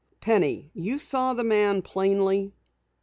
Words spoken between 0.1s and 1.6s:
Penny, you saw the